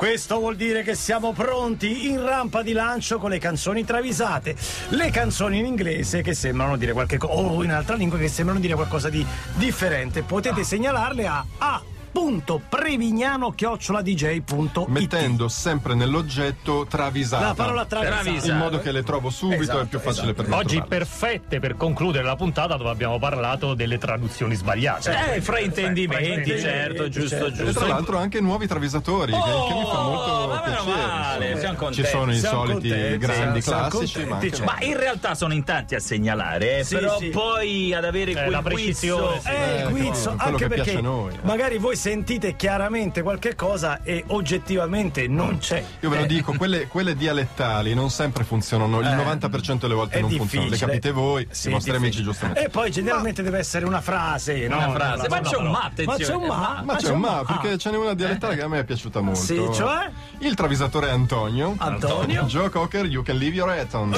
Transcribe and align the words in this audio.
Questo 0.00 0.38
vuol 0.38 0.56
dire 0.56 0.82
che 0.82 0.94
siamo 0.94 1.34
pronti 1.34 2.08
in 2.08 2.24
rampa 2.24 2.62
di 2.62 2.72
lancio 2.72 3.18
con 3.18 3.28
le 3.28 3.38
canzoni 3.38 3.84
travisate. 3.84 4.56
Le 4.88 5.10
canzoni 5.10 5.58
in 5.58 5.66
inglese 5.66 6.22
che 6.22 6.32
sembrano 6.32 6.78
dire 6.78 6.94
qualche 6.94 7.18
cosa, 7.18 7.34
o 7.34 7.62
in 7.62 7.70
altra 7.70 7.96
lingua 7.96 8.16
che 8.16 8.28
sembrano 8.28 8.60
dire 8.60 8.72
qualcosa 8.72 9.10
di 9.10 9.22
differente. 9.56 10.22
Potete 10.22 10.64
segnalarle 10.64 11.26
a 11.26 11.44
A 11.58 11.82
www.prevignano-dj.it 12.20 14.86
mettendo 14.88 15.48
sempre 15.48 15.94
nell'oggetto 15.94 16.86
travisata. 16.88 17.46
La 17.46 17.54
parola 17.54 17.84
travisata. 17.86 18.22
Travisa. 18.22 18.52
in 18.52 18.58
modo 18.58 18.78
che 18.80 18.92
le 18.92 19.02
trovo 19.02 19.30
subito 19.30 19.62
Esatto, 19.62 19.80
è 19.80 19.86
più 19.86 19.98
facile 20.00 20.34
per 20.34 20.46
me. 20.48 20.54
Oggi 20.56 20.74
trovarle. 20.76 20.96
perfette 20.98 21.60
per 21.60 21.76
concludere 21.76 22.24
la 22.24 22.36
puntata 22.36 22.76
dove 22.76 22.90
abbiamo 22.90 23.18
parlato 23.18 23.74
delle 23.74 23.98
traduzioni 23.98 24.54
sbagliate. 24.54 25.34
Eh, 25.34 25.40
fraintendimenti, 25.40 26.24
fraintendimenti, 26.24 26.60
certo, 26.62 27.08
giusto, 27.08 27.36
certo. 27.36 27.62
E 27.62 27.64
giusto. 27.66 27.80
tra 27.80 27.88
l'altro 27.88 28.18
anche 28.18 28.40
nuovi 28.40 28.66
travisatori, 28.66 29.32
che, 29.32 29.38
che 29.38 29.74
mi 29.74 29.84
fa 29.84 30.02
molto 30.02 30.28
Oh, 30.30 30.46
ma 30.48 30.62
meno 30.66 30.84
piacere. 30.84 31.06
male, 31.06 31.58
siamo 31.58 31.74
Ci 31.74 31.78
contenti. 31.78 32.08
sono 32.10 32.32
i 32.32 32.38
soliti 32.38 32.88
contenti, 32.88 33.18
grandi 33.18 33.60
siamo 33.62 33.88
classici, 33.88 34.24
ma. 34.24 34.38
Ma 34.64 34.76
in 34.80 34.96
realtà 34.96 35.34
sono 35.34 35.52
in 35.54 35.64
tanti 35.64 35.94
a 35.94 36.00
segnalare, 36.00 36.78
eh, 36.78 36.84
Sì, 36.84 36.94
però 36.94 37.18
sì. 37.18 37.28
poi 37.28 37.92
ad 37.94 38.04
avere 38.04 38.32
quel 38.32 38.50
la 38.50 38.62
precisione, 38.62 39.22
guizzo- 39.26 39.40
sì. 39.40 39.48
Eh, 39.48 39.58
Eh, 39.60 39.82
il 39.82 39.88
quiz, 39.88 40.22
quello 40.22 40.36
anche 40.38 40.68
che 40.68 40.74
perché 40.74 41.00
noi. 41.00 41.38
magari 41.42 41.78
voi 41.78 41.96
sentite 42.10 42.56
chiaramente 42.56 43.22
qualche 43.22 43.54
cosa 43.54 44.00
e 44.02 44.24
oggettivamente 44.28 45.28
non 45.28 45.58
c'è. 45.58 45.84
Io 46.00 46.08
ve 46.08 46.16
lo 46.16 46.22
Eh, 46.24 46.26
dico, 46.26 46.52
quelle, 46.54 46.88
quelle 46.88 47.14
dialettali 47.14 47.94
non 47.94 48.10
sempre 48.10 48.42
funzionano, 48.42 48.98
il 48.98 49.06
Eh, 49.06 49.14
90% 49.14 49.78
delle 49.82 49.94
volte 49.94 50.18
è 50.18 50.20
non 50.20 50.28
funzionano. 50.30 50.70
Le 50.70 50.76
difficile. 50.76 50.86
capite 50.98 51.10
voi, 51.12 51.46
Sì, 51.52 51.68
i 51.68 51.70
vostri 51.70 51.90
amici 51.92 52.20
difficile. 52.20 52.24
giustamente. 52.32 52.64
E 52.64 52.68
poi 52.68 52.90
generalmente 52.90 53.42
deve 53.44 53.58
essere 53.58 53.84
una 53.84 54.00
frase, 54.00 54.66
no? 54.66 54.76
Una 54.78 54.90
frase, 54.90 55.28
ma 55.28 55.40
c'è 55.40 55.56
un 55.56 55.64
ma, 55.66 55.70
Ma 55.70 55.84
attenzione. 55.84 56.24
c'è 56.24 56.34
un 56.34 56.46
ma, 56.46 56.82
Ma 56.84 56.96
c'è 56.96 57.10
un 57.10 57.20
ma, 57.20 57.38
Ah. 57.38 57.44
perché 57.44 57.78
ce 57.78 57.90
n'è 57.92 57.96
una 57.96 58.14
dialettale 58.14 58.56
che 58.56 58.62
a 58.62 58.68
me 58.68 58.80
è 58.80 58.84
piaciuta 58.84 59.20
molto. 59.20 59.40
Sì, 59.40 59.64
cioè? 59.72 60.10
Il 60.38 60.54
travisatore 60.56 61.06
è 61.06 61.10
Antonio. 61.12 61.76
Antonio? 61.78 62.42
Joe 62.46 62.70
Cocker, 62.70 63.06
you 63.06 63.22
can 63.22 63.36
leave 63.36 63.54
your 63.54 63.70
hat 63.70 63.94
on. 63.94 64.16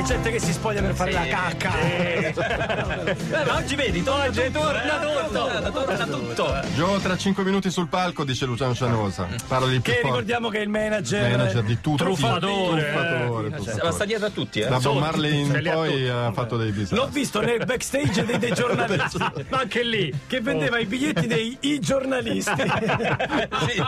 Che 0.00 0.06
gente 0.06 0.30
che 0.30 0.40
si 0.40 0.52
spoglia 0.54 0.80
per 0.80 0.94
fare 0.94 1.12
la 1.12 1.26
cacca. 1.26 1.72
Eh, 3.10 3.44
ma 3.44 3.56
oggi 3.56 3.74
vedi, 3.74 4.02
torna, 4.02 4.30
torna 4.30 4.98
tutto, 4.98 5.70
torna 5.72 6.06
tutto. 6.06 6.60
Joe, 6.74 7.00
tra 7.00 7.16
5 7.16 7.42
minuti 7.44 7.70
sul 7.70 7.88
palco, 7.88 8.24
dice 8.24 8.46
Luciano 8.46 8.74
Cianosa. 8.74 9.26
Parla 9.46 9.66
di 9.66 9.80
più 9.80 9.92
Che 9.92 9.98
forte. 10.00 10.06
ricordiamo 10.06 10.48
che 10.48 10.58
è 10.58 10.62
il 10.62 10.68
manager. 10.68 11.30
Manager 11.30 11.62
di 11.62 11.80
tutti. 11.80 12.02
Truffatore. 12.02 12.82
Truffatore, 12.82 13.29
Ma 13.60 13.64
truffatore. 13.66 13.92
sta 13.92 14.04
dietro 14.04 14.26
a 14.26 14.30
tutti, 14.30 14.60
eh. 14.60 14.68
Da 14.68 14.78
Bob 14.78 14.98
Marley 14.98 15.40
in 15.40 15.60
poi 15.72 16.08
ha 16.08 16.32
fatto 16.32 16.56
dei 16.56 16.72
disastri. 16.72 16.96
L'ho 16.96 17.08
visto 17.08 17.40
nel 17.40 17.64
backstage 17.64 18.24
dei, 18.24 18.38
dei 18.38 18.52
giornalisti. 18.52 19.18
Ma 19.48 19.58
anche 19.58 19.82
lì, 19.82 20.12
che 20.26 20.40
vendeva 20.40 20.78
i 20.78 20.86
biglietti 20.86 21.26
dei 21.26 21.56
i 21.60 21.78
giornalisti. 21.80 22.48
Sì. 23.60 23.82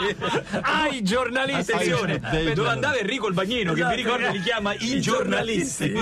Ai 0.63 1.03
giornalisti, 1.03 1.73
attenzione, 1.73 2.21
dove 2.55 2.69
andava 2.69 2.97
Enrico 2.99 3.29
il 3.29 3.35
Bagnino, 3.35 3.73
che 3.73 3.85
mi 3.85 3.95
ricordo 3.97 4.29
li 4.31 4.41
chiama 4.41 4.75
i 4.75 5.01
giornalisti. 5.01 5.93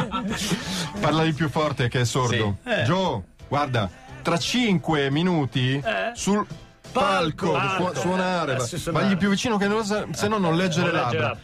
Parla 1.01 1.25
di 1.25 1.33
più 1.33 1.49
forte 1.49 1.89
che 1.89 2.01
è 2.01 2.05
sordo. 2.05 2.57
Eh. 2.65 2.83
Joe, 2.83 3.23
guarda, 3.49 3.89
tra 4.23 4.37
5 4.39 5.11
minuti 5.11 5.81
sul 6.15 6.45
palco, 6.93 7.53
Palco. 7.53 7.95
su- 7.95 8.01
suonare. 8.01 8.57
Eh, 8.57 8.61
sì, 8.61 8.79
suonare. 8.79 9.05
Vagli 9.05 9.17
più 9.17 9.29
vicino 9.29 9.57
che 9.57 9.69
non 9.69 9.84
sa- 9.84 10.07
se 10.12 10.29
no 10.29 10.39
non 10.39 10.57
legge 10.57 10.81
le 10.83 10.91
Non 10.91 10.95
legge 11.05 11.19
labbra. 11.19 11.39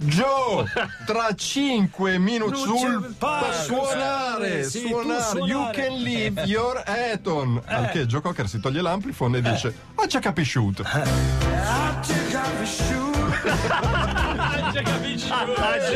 Joe, 0.00 0.64
tra 1.06 1.34
5 1.34 2.18
minuti 2.18 2.56
sul 2.56 3.02
c'è- 3.02 3.08
palco, 3.18 3.52
suonare, 3.52 4.62
sì, 4.62 4.86
suonare, 4.86 5.40
you 5.40 5.70
can 5.72 6.02
leave 6.02 6.44
your 6.44 6.80
hat 6.86 7.26
on. 7.26 7.60
Al 7.64 7.90
che 7.90 8.06
Joe 8.06 8.20
Cocker 8.20 8.48
si 8.48 8.60
toglie 8.60 8.80
l'amplifon 8.80 9.34
e 9.34 9.42
dice, 9.42 9.74
ma 9.96 10.06
c'è 10.06 10.20
capisciuto. 10.20 10.84
Ah, 10.84 11.98
già 12.00 12.14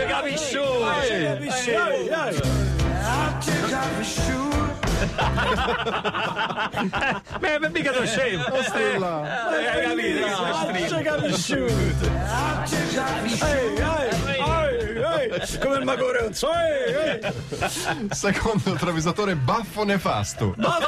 capisci? 0.06 0.08
Capisci? 0.08 0.56
Beh, 7.40 7.58
beh, 7.58 7.68
mica 7.70 7.92
lo 7.92 8.06
scemo. 8.06 8.44
Stella. 8.62 9.48
Hai 9.48 9.82
capito? 9.82 10.26
Ah, 10.26 10.72
c'è 10.86 11.02
capisciuto. 11.02 12.10
Ehi, 13.42 13.74
ehi, 13.74 13.76
ehi, 14.26 15.30
ehi. 15.30 15.58
Come 15.58 15.76
il 15.76 15.84
ehi. 16.50 17.20
Secondo 18.10 18.72
travisatore 18.72 19.34
baffo 19.34 19.84
nefasto. 19.84 20.54
Ma 20.56 20.78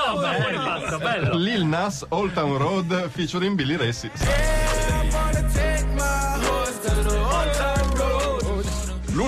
No, 0.91 0.99
bello. 0.99 1.37
Lil 1.37 1.65
Nas 1.65 2.05
Old 2.09 2.33
Town 2.33 2.57
Road 2.57 3.09
featuring 3.11 3.55
Billy 3.55 3.77
Ressi. 3.77 4.11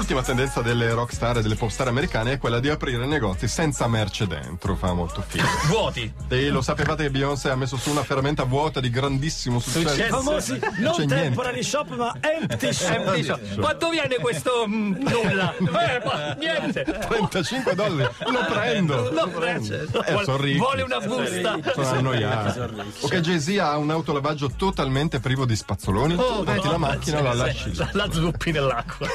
L'ultima 0.09 0.25
tendenza 0.25 0.63
delle 0.63 0.93
rockstar 0.93 1.39
e 1.39 1.43
delle 1.43 1.57
popstar 1.57 1.89
americane 1.89 2.35
è 2.35 2.39
quella 2.39 2.61
di 2.61 2.69
aprire 2.69 3.07
negozi 3.07 3.49
senza 3.49 3.89
merce 3.89 4.29
dentro, 4.29 4.77
fa 4.77 4.93
molto 4.93 5.21
figo. 5.27 5.45
Vuoti. 5.67 6.13
E 6.29 6.49
lo 6.49 6.63
sapevate 6.63 7.03
che 7.03 7.11
Beyoncé 7.11 7.51
ha 7.51 7.57
messo 7.57 7.77
su 7.77 7.91
una 7.91 8.05
ferramenta 8.05 8.45
vuota 8.45 8.79
di 8.79 8.89
grandissimo 8.89 9.59
successo? 9.59 10.01
I 10.01 10.09
famosi 10.09 10.61
non 10.79 10.93
C'è 10.93 11.07
niente. 11.07 11.15
temporary 11.23 11.63
shop 11.65 11.97
ma 11.97 12.15
empty 12.21 12.73
shop. 12.73 13.15
Dice, 13.17 13.41
Quanto 13.57 13.89
viene 13.89 14.15
questo 14.21 14.65
mm, 14.69 14.93
nulla? 14.93 15.55
Eh, 15.87 16.03
ma 16.05 16.35
niente. 16.35 16.85
35 16.85 17.75
dollari, 17.75 18.15
lo 18.31 18.45
prendo. 18.49 19.11
Lo 19.11 19.29
prendo. 19.29 19.75
Eh, 20.05 20.25
sono 20.25 20.37
ricchi. 20.37 20.59
Vuole 20.59 20.83
una 20.83 21.01
busta. 21.01 21.59
Sono 21.75 21.89
annoiati. 21.89 22.61
O 23.01 23.09
che 23.09 23.21
Jay-Z 23.21 23.59
ha 23.59 23.77
un 23.77 23.91
autolavaggio 23.91 24.53
totalmente 24.57 25.19
privo 25.19 25.45
di 25.45 25.57
spazzoloni. 25.57 26.15
Metti 26.45 26.69
la 26.69 26.79
macchina, 26.79 27.21
la 27.21 27.35
lasci. 27.35 27.75
La, 27.75 27.91
la 27.93 28.11
zuppi 28.11 28.53
nell'acqua. 28.53 29.09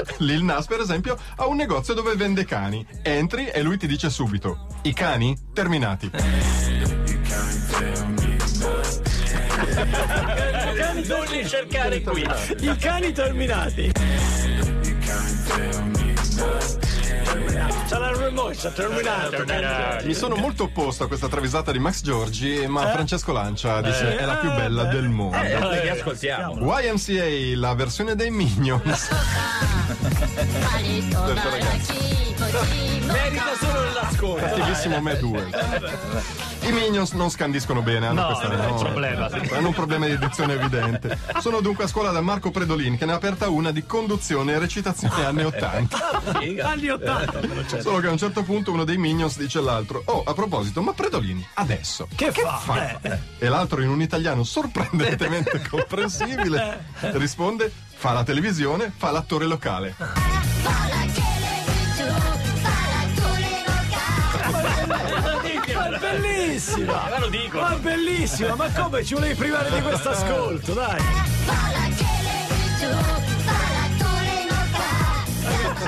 Lil 0.19 0.43
Nas, 0.43 0.65
per 0.65 0.79
esempio, 0.79 1.17
ha 1.35 1.45
un 1.45 1.55
negozio 1.55 1.93
dove 1.93 2.15
vende 2.15 2.45
cani. 2.45 2.85
Entri 3.01 3.47
e 3.47 3.61
lui 3.61 3.77
ti 3.77 3.87
dice 3.87 4.09
subito: 4.09 4.67
I 4.83 4.93
cani 4.93 5.37
terminati. 5.53 6.11
Non 11.07 11.25
li 11.29 11.47
cercare 11.47 12.01
qui. 12.01 12.25
I 12.59 12.75
cani 12.77 13.11
terminati. 13.11 14.80
Remorsa 18.41 18.71
terminata. 18.71 20.01
Mi 20.03 20.13
sono 20.15 20.35
molto 20.35 20.63
opposto 20.63 21.03
a 21.03 21.07
questa 21.07 21.27
travisata 21.27 21.71
di 21.71 21.77
Max 21.79 22.01
Giorgi, 22.01 22.65
ma 22.67 22.89
Francesco 22.91 23.31
Lancia 23.31 23.81
dice 23.81 24.17
è 24.17 24.25
la 24.25 24.37
più 24.37 24.49
bella 24.51 24.85
del 24.85 25.09
mondo. 25.09 25.37
Eh, 25.37 25.81
che 25.81 25.89
ascoltiamo. 25.91 26.55
YMCA, 26.79 27.59
la 27.59 27.73
versione 27.75 28.15
dei 28.15 28.31
Minions. 28.31 29.09
Merita 32.51 33.55
solo 33.59 33.91
l'ascolto. 33.93 34.45
Cattivissimo 34.45 34.99
me 35.01 35.17
2. 35.17 35.49
I 36.63 36.71
Minions 36.71 37.11
non 37.13 37.29
scandiscono 37.31 37.81
bene, 37.81 38.07
hanno, 38.07 38.21
No, 38.21 38.27
questa, 38.35 38.51
è 38.51 38.69
un 38.69 38.77
problema, 38.77 39.29
sì. 39.29 39.53
hanno 39.53 39.67
un 39.69 39.73
problema 39.73 40.05
di 40.05 40.11
edizione 40.11 40.53
evidente. 40.53 41.17
Sono 41.39 41.59
dunque 41.59 41.85
a 41.85 41.87
scuola 41.87 42.11
da 42.11 42.21
Marco 42.21 42.51
Predolin, 42.51 42.97
che 42.97 43.05
ne 43.05 43.13
ha 43.13 43.15
aperta 43.15 43.49
una 43.49 43.71
di 43.71 43.83
conduzione 43.85 44.53
e 44.53 44.59
recitazione 44.59 45.25
anni 45.25 45.43
80. 45.43 45.97
Anni 46.63 46.89
80. 46.89 47.81
Solo 47.81 47.99
che 47.99 48.07
a 48.07 48.11
un 48.11 48.17
certo 48.19 48.43
punto 48.43 48.71
uno 48.71 48.83
dei 48.83 48.97
Minions 48.97 49.37
dice 49.37 49.57
all'altro: 49.57 50.03
Oh, 50.05 50.23
a 50.23 50.33
proposito, 50.33 50.81
ma 50.81 50.93
Predolini, 50.93 51.45
adesso 51.55 52.07
Che, 52.15 52.31
fa? 52.31 52.99
Eh, 53.01 53.17
E 53.39 53.47
l'altro 53.49 53.81
in 53.81 53.89
un 53.89 54.01
italiano 54.01 54.43
sorprendentemente 54.43 55.61
comprensibile 55.67 56.83
risponde: 57.13 57.71
Fa 57.95 58.11
la 58.13 58.23
televisione, 58.23 58.91
fa 58.95 59.09
l'attore 59.11 59.45
locale. 59.45 59.95
Bellissima! 66.75 67.09
Ma 67.09 67.19
lo 67.19 67.27
dico. 67.29 67.59
Ma 67.59 67.73
è 67.75 67.77
bellissima! 67.79 68.55
Ma 68.55 68.69
come 68.71 69.03
ci 69.03 69.13
volevi 69.13 69.35
privare 69.35 69.69
di 69.71 69.81
questo 69.81 70.09
ascolto, 70.09 70.73
dai! 70.73 70.99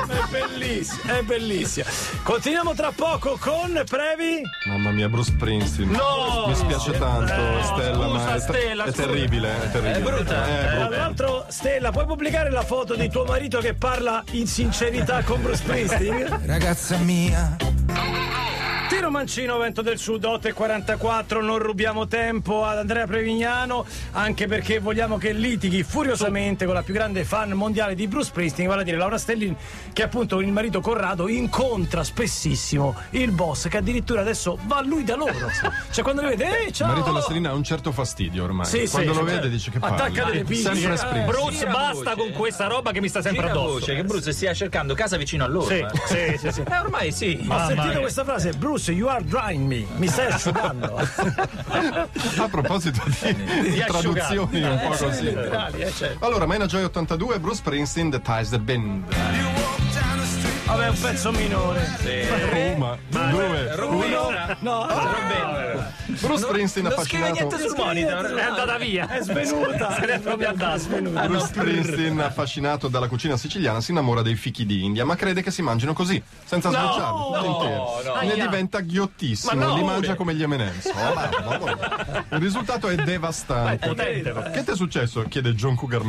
È 0.05 0.29
bellissima, 0.29 1.17
è 1.19 1.21
bellissima. 1.23 1.85
Continuiamo 2.23 2.73
tra 2.73 2.91
poco 2.95 3.37
con 3.39 3.81
Previ. 3.87 4.41
Mamma 4.65 4.91
mia, 4.91 5.07
Bruce 5.09 5.31
Springsteen. 5.31 5.89
No! 5.89 6.45
Mi 6.47 6.55
spiace 6.55 6.91
tanto, 6.97 7.63
Stella, 7.63 8.07
ma 8.07 8.19
scusa, 8.19 8.35
è, 8.35 8.39
Stella, 8.39 8.83
è 8.83 8.89
scusa. 8.91 9.03
terribile. 9.03 9.63
È 9.63 9.71
terribile. 9.71 9.97
È 9.97 10.01
brutta. 10.01 10.45
È 10.45 10.61
Tra 10.61 10.79
brutta. 10.85 10.97
l'altro, 10.97 11.45
Stella, 11.49 11.91
puoi 11.91 12.05
pubblicare 12.05 12.49
la 12.51 12.63
foto 12.63 12.95
di 12.95 13.09
tuo 13.09 13.23
marito 13.23 13.59
che 13.59 13.73
parla 13.75 14.23
in 14.31 14.47
sincerità 14.47 15.21
con 15.23 15.41
Bruce 15.41 15.57
Springsteen? 15.57 16.41
Ragazza 16.45 16.97
mia, 16.97 17.55
Pino 19.03 19.15
Mancino, 19.17 19.57
Vento 19.57 19.81
del 19.81 19.97
Sud, 19.97 20.23
8 20.23 20.47
e 20.47 20.53
44, 20.53 21.41
non 21.41 21.57
rubiamo 21.57 22.07
tempo 22.07 22.63
ad 22.63 22.77
Andrea 22.77 23.05
Prevignano, 23.05 23.85
anche 24.11 24.47
perché 24.47 24.79
vogliamo 24.79 25.17
che 25.17 25.33
litighi 25.33 25.83
furiosamente 25.83 26.63
con 26.63 26.73
la 26.73 26.83
più 26.83 26.93
grande 26.93 27.25
fan 27.25 27.51
mondiale 27.51 27.95
di 27.95 28.07
Bruce 28.07 28.27
Springsteen, 28.27 28.69
vale 28.69 28.83
a 28.83 28.83
dire 28.85 28.95
Laura 28.95 29.17
Stellin, 29.17 29.53
che 29.91 30.03
appunto 30.03 30.37
con 30.37 30.45
il 30.45 30.53
marito 30.53 30.79
Corrado 30.79 31.27
incontra 31.27 32.01
spessissimo 32.05 32.95
il 33.09 33.31
boss, 33.31 33.67
che 33.67 33.75
addirittura 33.75 34.21
adesso 34.21 34.57
va 34.67 34.81
lui 34.81 35.03
da 35.03 35.17
loro. 35.17 35.31
Cioè 35.91 36.01
quando 36.01 36.21
lo 36.21 36.29
vede, 36.29 36.61
ehi, 36.61 36.67
Il 36.67 36.73
ciao! 36.73 36.87
marito 36.87 37.07
della 37.07 37.21
Serena 37.21 37.49
ha 37.49 37.53
un 37.53 37.63
certo 37.63 37.91
fastidio 37.91 38.45
ormai. 38.45 38.65
Sì, 38.65 38.87
sì, 38.87 38.91
Quando 38.93 39.11
lo 39.11 39.17
cioè, 39.27 39.35
vede 39.35 39.49
dice 39.49 39.69
che 39.69 39.77
attacca 39.81 40.21
palle. 40.23 40.31
delle 40.31 40.43
piglie. 40.45 40.95
Sempre 40.95 41.19
Eh. 41.19 41.25
Bruce, 41.25 41.57
Gira 41.57 41.71
basta 41.71 42.15
voce. 42.15 42.15
con 42.15 42.31
questa 42.39 42.67
roba 42.67 42.91
che 42.91 43.01
mi 43.01 43.09
sta 43.09 43.21
sempre 43.21 43.41
Gira 43.47 43.51
addosso. 43.53 43.73
voce 43.79 43.95
che 43.95 44.03
Bruce 44.05 44.31
stia 44.31 44.53
cercando 44.53 44.93
casa 44.95 45.17
vicino 45.17 45.43
a 45.43 45.47
loro. 45.47 45.67
Sì, 45.67 45.73
eh. 45.79 45.87
sì, 46.07 46.37
sì, 46.37 46.51
sì. 46.53 46.61
Eh, 46.61 46.77
ormai 46.77 47.11
sì. 47.11 47.45
Ho 47.47 47.57
sentito 47.59 47.87
mia. 47.89 47.99
questa 47.99 48.23
frase, 48.23 48.53
Bruce, 48.53 48.91
you 48.93 49.07
are 49.07 49.23
drying 49.23 49.67
me, 49.67 49.85
mi 49.97 50.07
stai 50.07 50.31
asciugando. 50.31 50.95
A 52.37 52.47
proposito 52.49 53.01
di, 53.05 53.33
Di 53.71 53.83
traduzioni 53.85 54.61
un 54.61 54.79
po' 54.81 54.95
così. 55.05 55.27
Eh, 55.27 55.91
certo. 55.91 56.25
Allora, 56.25 56.45
Mena 56.45 56.65
Joy 56.65 56.83
82, 56.83 57.39
Bruce 57.39 57.57
Springsteen, 57.57 58.09
The 58.09 58.21
Ties 58.21 58.49
That 58.49 58.61
Bend. 58.61 59.52
Vabbè, 60.73 60.87
un 60.89 60.99
pezzo 60.99 61.31
minore. 61.31 61.81
Una, 62.73 62.97
due, 63.29 63.77
uno. 63.85 64.29
No, 64.59 64.87
Bruce 66.19 66.43
Springsteen 66.43 66.87
Non 66.87 67.03
scrive 67.03 67.27
affascinato. 67.27 67.33
niente 67.33 67.59
sul 67.59 67.75
monitor. 67.77 68.25
È 68.33 68.41
andata 68.43 68.77
via. 68.77 69.07
è 69.07 69.21
svenuta. 69.21 69.93
Se 69.93 70.05
n'è 70.05 70.19
proprio 70.19 70.49
andata. 70.49 70.77
svenuta. 70.77 71.27
Bruce 71.27 71.45
Springsteen, 71.45 72.19
affascinato 72.19 72.87
dalla 72.87 73.07
cucina 73.07 73.37
siciliana, 73.37 73.81
si 73.81 73.91
innamora 73.91 74.21
dei 74.23 74.35
fichi 74.35 74.65
di 74.65 74.83
India, 74.83 75.05
ma 75.05 75.15
crede 75.15 75.43
che 75.43 75.51
si 75.51 75.61
mangino 75.61 75.93
così, 75.93 76.21
senza 76.43 76.69
sbocciarli, 76.69 77.21
tutti 77.21 77.45
interi. 77.45 77.73
no. 77.75 78.21
Ne 78.21 78.33
diventa 78.33 78.79
ghiottissimo 78.79 79.53
Ma 79.53 79.65
no, 79.65 79.75
li 79.75 79.83
mangia 79.83 80.15
pure. 80.15 80.15
come 80.15 80.33
gli 80.35 80.43
M&M's. 80.45 80.91
Oh, 81.03 81.13
ma- 81.13 81.29
ma- 81.43 81.57
ma- 81.59 82.25
Il 82.37 82.39
risultato 82.39 82.87
è 82.87 82.95
devastante. 82.95 83.87
Potente. 83.87 84.33
Che 84.53 84.63
ti 84.63 84.71
è 84.71 84.75
successo? 84.75 85.23
chiede 85.27 85.53
John 85.53 85.75
Cougar 85.75 86.01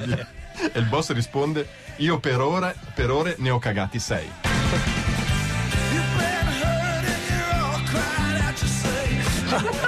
di- 0.00 0.24
E 0.72 0.78
il 0.78 0.84
boss 0.84 1.12
risponde: 1.12 1.66
Io 1.96 2.18
per 2.18 2.40
ora, 2.40 2.72
per 2.94 3.10
ore 3.10 3.36
ne 3.40 3.50
ho 3.50 3.58
cagati 3.58 3.98
sei. 3.98 4.30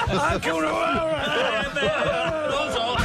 Anche 0.09 0.51
uno. 0.51 0.69
Lo 2.49 2.71
so. 2.71 2.97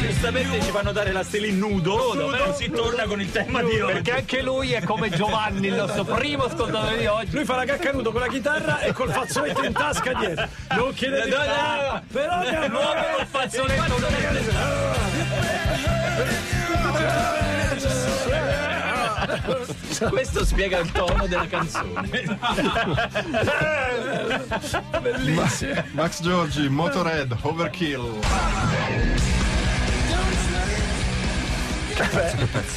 Giustamente 0.00 0.62
ci 0.62 0.70
fanno 0.70 0.92
dare 0.92 1.12
la 1.12 1.22
Stelin 1.22 1.58
nudo, 1.58 2.28
però 2.30 2.54
si 2.54 2.70
torna 2.70 3.04
con 3.04 3.20
il 3.20 3.30
tema 3.30 3.62
di 3.62 3.80
oggi. 3.80 3.92
Perché 3.94 4.12
anche 4.12 4.42
lui 4.42 4.72
è 4.72 4.82
come 4.82 5.08
Giovanni, 5.08 5.68
il 5.68 5.74
nostro 5.74 6.04
primo 6.04 6.44
ascoltatore 6.44 6.98
di 6.98 7.06
oggi. 7.06 7.32
Lui 7.32 7.44
fa 7.44 7.56
la 7.56 7.64
cacca 7.64 7.92
nudo 7.92 8.12
con 8.12 8.20
la 8.20 8.28
chitarra 8.28 8.80
e 8.80 8.92
col 8.92 9.10
fazzoletto 9.10 9.64
in 9.64 9.72
tasca 9.72 10.12
dietro. 10.12 10.48
Non 10.70 10.92
chiede 10.92 11.22
di 11.22 11.30
No, 11.30 11.36
no, 11.36 11.44
no, 11.44 11.92
no. 11.92 12.02
Però 12.12 12.40
ne 12.40 12.56
ha 12.56 12.66
Nuovo 12.66 12.92
col 13.16 13.26
fazzoletto 13.26 13.96
Questo 20.10 20.44
spiega 20.44 20.78
il 20.78 20.90
tono 20.92 21.26
della 21.26 21.46
canzone. 21.46 22.08
bellissimo. 25.00 25.84
Max 25.92 26.22
Giorgi, 26.22 26.68
Motorhead, 26.68 27.36
Overkill. 27.42 28.20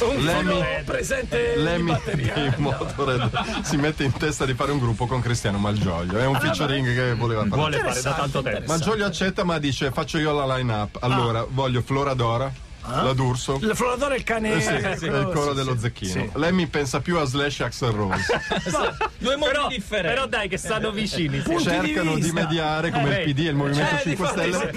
Un 0.00 0.24
Lemmy- 0.24 0.82
presente 0.84 1.54
Lemmy 1.56 1.96
di 2.14 2.32
Motorhead 2.56 3.62
si 3.62 3.76
mette 3.76 4.02
in 4.02 4.10
testa 4.12 4.44
di 4.44 4.54
fare 4.54 4.72
un 4.72 4.80
gruppo 4.80 5.06
con 5.06 5.20
Cristiano 5.20 5.58
Malgioglio. 5.58 6.18
È 6.18 6.26
un 6.26 6.40
featuring 6.40 6.92
che 6.92 7.14
voleva 7.14 7.42
fare. 7.42 7.54
Vuole 7.54 7.78
fare 7.78 8.02
da 8.02 8.12
tanto 8.14 8.42
tempo. 8.42 8.64
Malgioglio 8.66 9.06
accetta, 9.06 9.44
ma 9.44 9.58
dice: 9.58 9.92
Faccio 9.92 10.18
io 10.18 10.32
la 10.32 10.56
line 10.56 10.72
up. 10.72 10.98
Allora, 11.00 11.46
voglio 11.48 11.82
Floradora, 11.82 12.52
la 12.86 13.12
D'Urso. 13.12 13.58
Il 13.62 13.72
floratore 13.74 14.14
è 14.14 14.18
il 14.18 14.24
cane. 14.24 14.54
Eh 14.54 14.60
sì, 14.60 14.68
è 14.68 15.18
il 15.18 15.30
coro 15.32 15.50
sì, 15.50 15.54
dello 15.54 15.74
sì. 15.74 15.80
zecchino. 15.80 16.10
Sì. 16.12 16.30
Lemmy 16.34 16.66
pensa 16.66 17.00
più 17.00 17.18
a 17.18 17.24
Slash 17.24 17.60
e 17.60 17.64
Axel 17.64 17.90
Rose. 17.90 18.40
Due 19.18 19.36
mondi 19.36 19.54
Però, 19.54 19.68
differenti. 19.68 20.08
però 20.14 20.26
dai 20.26 20.48
che 20.48 20.56
stanno 20.56 20.90
vicini. 20.90 21.36
sì. 21.38 21.42
Punti 21.42 21.62
di 21.64 21.70
Cercano 21.70 22.14
di 22.14 22.20
vista. 22.22 22.40
mediare 22.40 22.90
come 22.90 23.18
Eh, 23.18 23.22
il 23.24 23.32
PD 23.34 23.38
e 23.38 23.48
il 23.50 23.54
Movimento 23.54 23.94
eh, 23.94 24.00
5 24.02 24.10
difatti, 24.10 24.52
Stelle. 24.52 24.72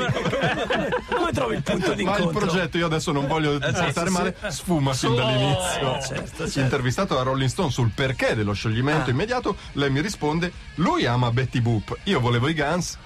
Come 1.15 1.31
trovi 1.31 1.55
il 1.55 1.63
punto 1.63 1.93
di 1.93 2.03
Ma 2.03 2.11
il 2.15 2.17
incontro? 2.19 2.45
progetto, 2.45 2.77
io 2.77 2.85
adesso 2.85 3.11
non 3.11 3.27
voglio 3.27 3.59
stare 3.89 4.09
male, 4.09 4.35
sfuma 4.49 4.93
fin 4.93 5.15
dall'inizio. 5.15 5.99
certo, 6.01 6.47
certo. 6.47 6.59
Intervistato 6.59 7.15
da 7.15 7.21
Rolling 7.23 7.49
Stone 7.49 7.71
sul 7.71 7.89
perché 7.93 8.35
dello 8.35 8.53
scioglimento 8.53 9.09
immediato, 9.09 9.55
lei 9.73 9.89
mi 9.89 10.01
risponde: 10.01 10.51
Lui 10.75 11.05
ama 11.05 11.31
Betty 11.31 11.59
Boop, 11.61 11.95
io 12.03 12.19
volevo 12.19 12.47
i 12.47 12.53
Guns. 12.53 12.97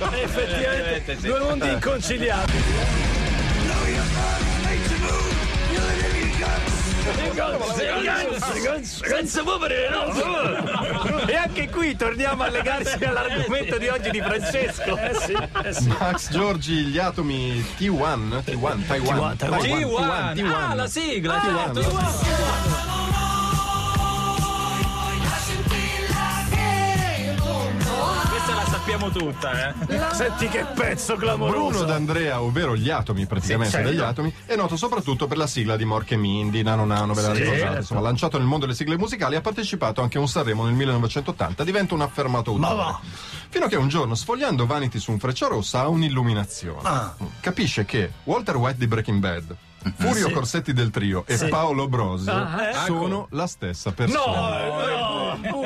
Effettivamente, 0.00 1.16
sì. 1.18 1.26
due 1.26 1.40
mondi 1.40 1.68
inconciliabili. 1.68 2.62
Senza 8.82 9.42
muovere, 9.42 9.88
no? 9.90 11.26
E 11.26 11.34
anche 11.34 11.68
qui 11.68 11.96
torniamo 11.96 12.42
a 12.42 12.48
legarsi 12.48 13.04
all'argomento 13.04 13.78
di 13.78 13.88
oggi 13.88 14.10
di 14.10 14.20
Francesco. 14.20 14.96
Eh 14.96 15.14
sì, 15.14 15.36
eh 15.64 15.72
sì. 15.72 15.88
Max 15.88 16.30
Giorgi, 16.30 16.84
gli 16.84 16.98
atomi 16.98 17.60
T1, 17.78 18.42
T1, 18.44 18.86
Taiwan. 18.86 19.36
Taiwan, 19.36 20.34
T1. 20.34 20.52
Ah, 20.52 20.74
la 20.74 20.86
sigla. 20.86 21.38
T1. 21.38 21.72
Questa 21.72 21.92
la 21.92 23.27
sappiamo 28.88 29.10
tutta, 29.10 29.68
eh. 29.68 30.14
Senti 30.14 30.48
che 30.48 30.64
pezzo 30.74 31.16
clamoroso. 31.16 31.68
Bruno 31.68 31.84
D'Andrea, 31.84 32.40
ovvero 32.40 32.74
gli 32.74 32.88
atomi, 32.88 33.26
praticamente 33.26 33.70
Sì, 33.70 33.76
certo. 33.76 33.90
degli 33.90 34.00
atomi, 34.00 34.34
è 34.46 34.56
noto 34.56 34.76
soprattutto 34.76 35.26
per 35.26 35.36
la 35.36 35.46
sigla 35.46 35.76
di 35.76 35.84
Morche 35.84 36.16
Mindy, 36.16 36.62
Nano 36.62 36.86
Nano, 36.86 37.12
ve 37.12 37.20
la 37.22 37.32
ricordate? 37.32 37.58
certo. 37.60 37.76
Insomma, 37.80 38.00
lanciato 38.00 38.38
nel 38.38 38.46
mondo 38.46 38.64
delle 38.64 38.76
sigle 38.76 38.96
musicali, 38.96 39.36
ha 39.36 39.40
partecipato 39.42 40.00
anche 40.00 40.16
a 40.16 40.20
un 40.22 40.28
Sanremo 40.28 40.64
nel 40.64 40.72
1980, 40.74 41.64
diventa 41.64 41.92
un 41.94 42.00
affermato 42.00 42.54
Ma 42.54 42.68
autore. 42.68 42.84
va. 42.86 43.00
Fino 43.50 43.64
a 43.66 43.68
che 43.68 43.76
un 43.76 43.88
giorno, 43.88 44.14
sfogliando 44.14 44.64
Vanity 44.64 44.98
su 44.98 45.10
un 45.12 45.18
frecciarossa, 45.18 45.80
ha 45.80 45.88
un'illuminazione. 45.88 46.80
Ah. 46.82 47.14
Capisce 47.40 47.84
che 47.84 48.10
Walter 48.24 48.56
White 48.56 48.78
di 48.78 48.86
Breaking 48.86 49.18
Bad, 49.20 49.56
Furio 49.96 50.26
Sì. 50.28 50.32
Corsetti 50.32 50.72
del 50.72 50.90
trio 50.90 51.24
e 51.26 51.36
Paolo 51.48 51.88
Brosi 51.88 52.28
Ah, 52.28 52.68
eh? 52.70 52.74
sono 52.86 53.28
la 53.30 53.46
stessa 53.46 53.92
persona. 53.92 54.24
No, 54.66 54.97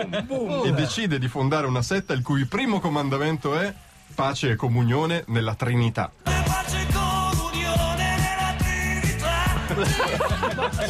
boom, 0.06 0.26
boom. 0.26 0.66
E 0.66 0.72
decide 0.72 1.18
di 1.18 1.28
fondare 1.28 1.66
una 1.66 1.82
setta 1.82 2.12
il 2.12 2.22
cui 2.22 2.44
primo 2.46 2.80
comandamento 2.80 3.58
è 3.58 3.72
pace 4.14 4.50
e 4.50 4.56
comunione 4.56 5.24
nella 5.28 5.54
Trinità. 5.54 6.10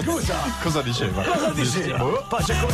Scusa, 0.00 0.34
Cosa 0.62 0.82
diceva? 0.82 1.22
cosa 1.22 1.50
diceva? 1.52 1.98
Boh. 1.98 2.24
Pace 2.28 2.54
con 2.58 2.68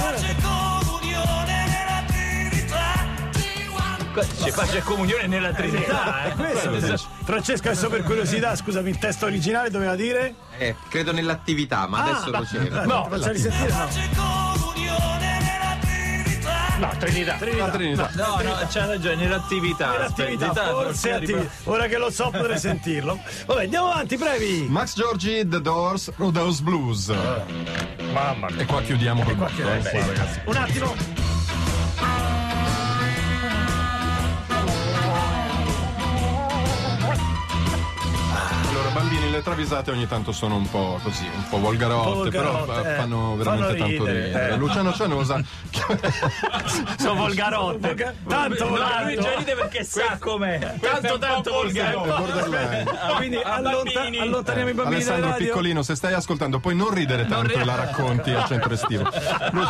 C'è 4.42 4.52
pace 4.52 4.78
e 4.78 4.83
comunione 4.83 5.26
nella 5.28 5.52
Trinità, 5.52 6.25
eh. 6.25 6.33
questo. 6.33 7.09
Francesco, 7.23 7.68
adesso 7.68 7.88
per 7.88 8.02
curiosità, 8.02 8.57
scusami, 8.57 8.90
il 8.90 8.99
testo 8.99 9.26
originale 9.26 9.71
doveva 9.71 9.95
dire? 9.95 10.35
Eh, 10.59 10.75
credo 10.88 11.12
nell'attività, 11.12 11.87
ma 11.87 12.02
adesso 12.02 12.30
lo 12.30 12.40
c'era. 12.40 12.85
No, 12.85 13.07
facciali 13.09 13.38
sentire, 13.38 13.71
no. 13.71 14.38
No, 16.78 16.88
Trinità. 16.99 17.37
La 17.56 17.68
Trinità. 17.70 18.11
No, 18.14 18.40
no, 18.42 18.54
c'ha 18.70 18.87
ragione, 18.87 19.16
nell'attività. 19.16 19.99
L'attività, 19.99 20.47
Aspetta, 20.49 20.70
forse 20.70 20.85
forse 20.87 21.12
attivi- 21.12 21.49
Ora 21.64 21.87
che 21.87 21.99
lo 21.99 22.11
so 22.11 22.30
potrei 22.30 22.58
sentirlo. 22.61 23.18
Vabbè, 23.47 23.64
andiamo 23.64 23.90
avanti, 23.90 24.16
brevi. 24.16 24.66
Max 24.68 24.94
Giorgi, 24.94 25.47
The 25.49 25.61
Doors, 25.61 26.12
Roadhouse 26.16 26.62
Blues. 26.62 27.12
Mamma 28.12 28.49
mia. 28.50 28.62
E 28.62 28.64
qua 28.66 28.80
chiudiamo 28.82 29.23
col 29.25 29.35
botto, 29.35 29.61
eh, 29.61 29.78
qua, 29.80 30.06
ragazzi. 30.06 30.40
Un 30.44 30.56
attimo. 30.56 30.94
Le 39.30 39.42
travisate 39.42 39.90
ogni 39.90 40.06
tanto 40.08 40.32
sono 40.32 40.56
un 40.56 40.68
po' 40.70 40.99
così, 41.02 41.25
un 41.25 41.49
po' 41.49 41.58
volgarotte, 41.58 42.08
Un 42.08 42.23
po' 42.25 42.28
però 42.30 42.52
volgarotte, 42.64 42.88
eh, 42.88 42.92
eh. 42.92 42.97
fanno 42.97 43.37
veramente 43.37 43.66
Fanno 43.66 43.78
tanto 43.78 44.04
ridere, 44.04 44.25
ridere. 44.26 44.52
eh. 44.52 44.56
Luciano 44.56 44.92
Cianosa 44.92 45.40
Sono 46.99 47.14
volgarotte. 47.14 48.14
Tanto 48.26 48.68
No, 48.68 48.76
lui 49.04 49.14
già 49.20 49.35
ride 49.37 49.54
perché 49.54 49.85
sa 49.85 50.16
com'è. 50.18 50.58
Tanto, 50.80 51.18
tanto 51.18 51.52
volgare. 51.52 52.87
Quindi 53.16 53.37
allontaniamo 53.37 54.70
i 54.70 54.75
bambini 54.75 55.02
Alessandro. 55.02 55.35
Piccolino, 55.35 55.82
se 55.82 55.94
stai 55.94 56.12
ascoltando, 56.14 56.58
puoi 56.61 56.75
non 56.75 56.92
ridere 56.92 57.26
tanto 57.26 57.58
e 57.58 57.64
la 57.64 57.75
racconti 57.75 58.32
al 58.32 58.44
centro 58.47 58.73
estivo. 58.73 59.08
Lu- 59.52 59.66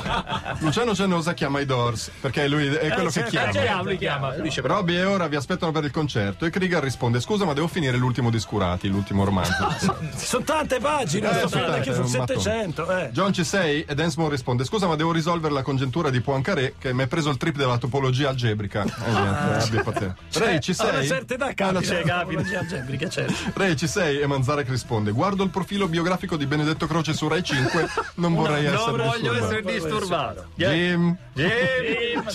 Luciano 0.60 0.94
Cianosa 0.94 1.34
chiama 1.34 1.60
i 1.60 1.64
Doors, 1.66 2.10
perché 2.20 2.48
lui 2.48 2.66
è 2.66 2.88
quello 2.92 3.10
che 3.10 3.12
certo. 3.12 3.30
chiama. 3.30 3.50
Chiama, 3.50 3.82
lui 3.82 3.96
chiama. 3.98 4.30
Dice, 4.36 4.60
Robbie 4.62 4.98
e 5.00 5.04
ora 5.04 5.26
vi 5.28 5.36
aspettano 5.36 5.72
per 5.72 5.84
il 5.84 5.90
concerto 5.90 6.44
e 6.44 6.50
Krieger 6.50 6.82
risponde 6.82 7.20
scusa 7.20 7.44
ma 7.44 7.52
devo 7.52 7.68
finire 7.68 7.96
l'ultimo 7.96 8.30
di 8.30 8.38
Scurati, 8.38 8.88
l'ultimo 8.88 9.24
romanzo. 9.58 9.96
Sono 10.16 10.44
tante 10.44 10.78
pagine, 10.78 11.28
Eh, 11.42 11.48
sono 11.48 11.64
è 11.64 11.88
un 11.90 12.10
mattone. 12.10 12.40
700. 12.40 12.98
Eh. 12.98 13.10
John 13.12 13.32
ci 13.32 13.44
sei? 13.44 13.84
E 13.84 13.94
Densmore 13.94 14.30
risponde 14.30 14.64
scusa 14.64 14.86
ma 14.86 14.96
devo 14.96 15.12
risolvere 15.12 15.52
la 15.54 15.62
congiuntura 15.62 16.10
di 16.10 16.20
Poincaré 16.20 16.74
che 16.78 16.92
mi 16.92 17.04
è 17.04 17.06
preso 17.06 17.30
il 17.30 17.36
trip 17.36 17.56
della 17.56 17.78
topologia 17.78 18.28
algebrica. 18.30 18.82
Eh, 18.82 19.10
niente, 19.10 19.64
abbia 19.66 19.82
pazienza. 19.82 20.16
Ray 20.34 20.60
ci 20.60 20.74
A 20.76 20.82
una 20.84 20.92
sei? 20.98 21.06
certa 21.06 21.34
età 21.34 21.46
Ah, 21.46 21.54
capita. 21.54 21.72
no, 21.72 21.80
c'è, 21.80 22.02
Topologia 22.02 22.58
algebrica, 22.60 23.08
certo. 23.08 23.34
Ray 23.54 23.76
ci 23.76 23.86
sei? 23.86 24.20
E 24.20 24.26
Manzarek 24.26 24.68
risponde 24.68 25.10
guardo 25.12 25.42
il 25.44 25.50
profilo 25.50 25.88
biografico 25.88 26.36
di 26.36 26.46
Benedetto 26.46 26.86
Croce 26.86 27.12
su 27.12 27.26
Rai 27.28 27.42
5 27.42 27.86
non 28.16 28.34
vorrei 28.34 28.64
essere 28.66 28.96
Non 28.96 29.06
voglio 29.06 29.32
disturbato. 29.32 29.44
essere 29.44 29.62
disturbato. 29.72 30.46
Jim, 30.54 31.16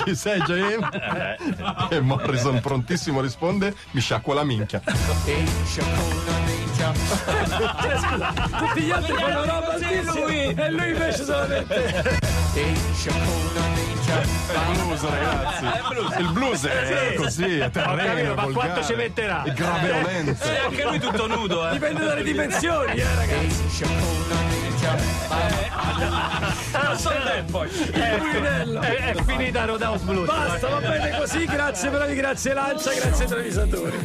ci 0.05 0.15
sei 0.15 0.41
Jim? 0.41 0.89
e 1.89 1.99
Morrison 1.99 2.59
prontissimo 2.61 3.21
risponde 3.21 3.73
mi 3.91 4.01
sciacqua 4.01 4.33
la 4.33 4.43
minchia 4.43 4.81
Tutti 8.57 8.81
gli 8.81 8.91
altri 8.91 9.13
fanno 9.13 9.45
roba 9.45 9.77
lui 9.77 10.53
e 10.55 10.69
lui 10.71 10.89
invece 10.89 11.23
solamente. 11.23 12.19
il 14.53 14.71
blues 14.75 15.01
ragazzi 15.09 15.65
il 16.19 16.31
blues 16.31 16.65
è 16.65 17.13
così 17.15 17.57
è 17.57 17.69
terreno 17.69 18.03
capito, 18.03 18.35
ma 18.35 18.41
volgare, 18.43 18.53
quanto 18.53 18.83
ci 18.83 18.93
metterà? 18.93 19.43
è 19.43 19.51
graveolenza 19.53 20.53
E 20.53 20.57
anche 20.59 20.83
lui 20.83 20.99
tutto 20.99 21.27
nudo, 21.27 21.67
eh. 21.67 21.71
Dipende 21.71 22.05
dalle 22.05 22.23
dimensioni, 22.23 22.99
eh, 22.99 23.15
ragazzi. 23.15 23.85
Non 26.73 26.97
so 26.97 27.09
tempo. 27.23 27.65
Purinello. 28.17 28.81
È, 28.81 29.13
è 29.13 29.23
finita 29.23 29.65
Rodaus 29.65 30.01
Blues. 30.01 30.27
Basta, 30.27 30.67
va 30.67 30.79
bene 30.79 31.17
così. 31.17 31.45
Grazie 31.45 31.89
bravi, 31.89 32.15
grazie 32.15 32.53
Lancia, 32.53 32.93
grazie 32.93 33.25
travisatori. 33.25 33.97